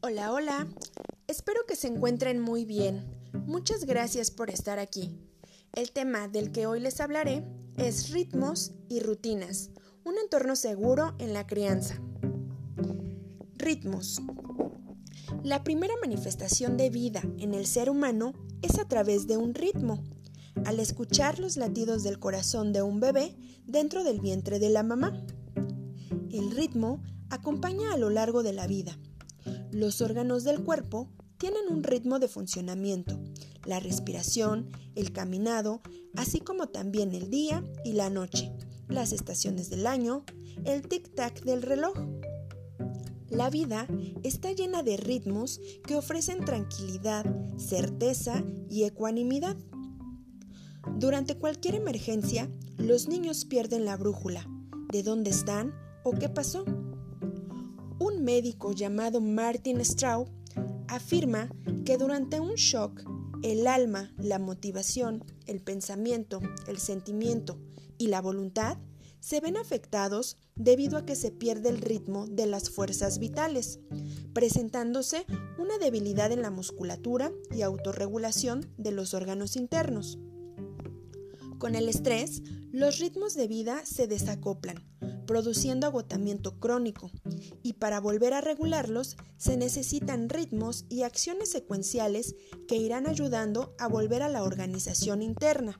[0.00, 0.68] Hola, hola.
[1.26, 3.04] Espero que se encuentren muy bien.
[3.46, 5.18] Muchas gracias por estar aquí.
[5.74, 7.44] El tema del que hoy les hablaré
[7.76, 9.70] es ritmos y rutinas,
[10.04, 12.00] un entorno seguro en la crianza.
[13.56, 14.22] Ritmos.
[15.42, 20.04] La primera manifestación de vida en el ser humano es a través de un ritmo,
[20.64, 23.36] al escuchar los latidos del corazón de un bebé
[23.66, 25.26] dentro del vientre de la mamá.
[26.30, 28.96] El ritmo acompaña a lo largo de la vida.
[29.70, 31.08] Los órganos del cuerpo
[31.38, 33.20] tienen un ritmo de funcionamiento,
[33.64, 35.82] la respiración, el caminado,
[36.16, 38.52] así como también el día y la noche,
[38.88, 40.24] las estaciones del año,
[40.64, 41.94] el tic-tac del reloj.
[43.28, 43.86] La vida
[44.22, 47.26] está llena de ritmos que ofrecen tranquilidad,
[47.58, 49.56] certeza y ecuanimidad.
[50.96, 54.48] Durante cualquier emergencia, los niños pierden la brújula,
[54.90, 56.64] de dónde están o qué pasó.
[58.28, 60.28] Médico llamado Martin Straub
[60.86, 61.48] afirma
[61.86, 63.02] que durante un shock,
[63.42, 67.58] el alma, la motivación, el pensamiento, el sentimiento
[67.96, 68.76] y la voluntad
[69.18, 73.80] se ven afectados debido a que se pierde el ritmo de las fuerzas vitales,
[74.34, 75.24] presentándose
[75.58, 80.18] una debilidad en la musculatura y autorregulación de los órganos internos.
[81.56, 82.42] Con el estrés,
[82.72, 84.84] los ritmos de vida se desacoplan,
[85.28, 87.12] produciendo agotamiento crónico,
[87.62, 92.34] y para volver a regularlos se necesitan ritmos y acciones secuenciales
[92.66, 95.78] que irán ayudando a volver a la organización interna.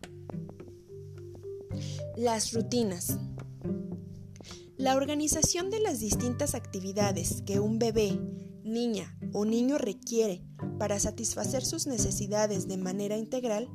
[2.14, 3.18] Las rutinas.
[4.76, 8.20] La organización de las distintas actividades que un bebé,
[8.62, 10.44] niña o niño requiere
[10.78, 13.68] para satisfacer sus necesidades de manera integral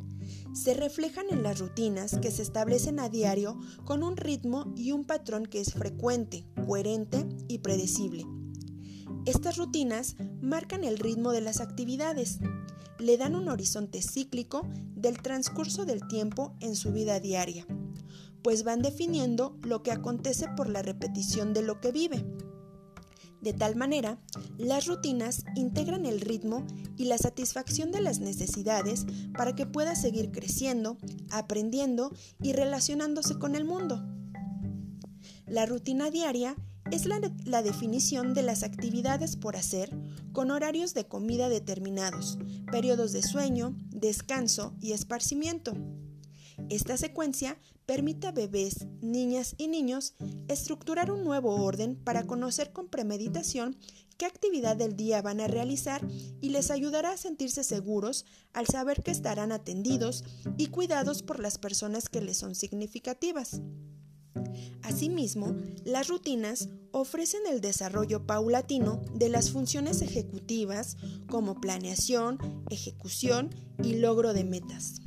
[0.53, 5.05] se reflejan en las rutinas que se establecen a diario con un ritmo y un
[5.05, 8.25] patrón que es frecuente, coherente y predecible.
[9.25, 12.39] Estas rutinas marcan el ritmo de las actividades,
[12.99, 17.65] le dan un horizonte cíclico del transcurso del tiempo en su vida diaria,
[18.41, 22.25] pues van definiendo lo que acontece por la repetición de lo que vive.
[23.43, 24.17] De tal manera,
[24.57, 26.65] las rutinas integran el ritmo
[26.95, 29.05] y la satisfacción de las necesidades
[29.35, 30.97] para que pueda seguir creciendo,
[31.29, 34.01] aprendiendo y relacionándose con el mundo.
[35.45, 36.55] La rutina diaria
[36.89, 37.19] es la,
[37.61, 39.93] definición de las actividades por hacer
[40.31, 42.39] con horarios de comida determinados,
[42.71, 45.73] periodos de sueño, descanso y esparcimiento.
[46.69, 50.15] Esta secuencia permite a bebés, niñas y niños
[50.47, 53.77] estructurar un nuevo orden para conocer con premeditación
[54.17, 56.05] qué actividad del día van a realizar
[56.41, 60.23] y les ayudará a sentirse seguros al saber que estarán atendidos
[60.57, 63.61] y cuidados por las personas que les son significativas.
[64.81, 70.97] Asimismo, las rutinas ofrecen el desarrollo paulatino de las funciones ejecutivas
[71.27, 72.37] como planeación,
[72.69, 73.49] ejecución
[73.83, 75.01] y logro de metas.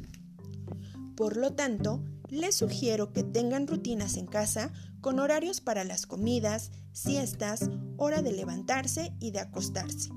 [1.16, 6.70] Por lo tanto, les sugiero que tengan rutinas en casa con horarios para las comidas,
[6.92, 10.10] siestas, hora de levantarse y de acostarse.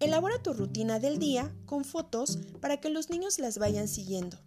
[0.00, 4.38] Elabora tu rutina del día con fotos para que los niños las vayan siguiendo.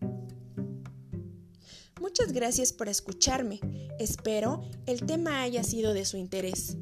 [2.02, 3.60] Muchas gracias por escucharme.
[4.00, 6.78] Espero el tema haya sido de su interés.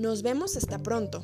[0.00, 1.20] Nos vemos hasta pronto.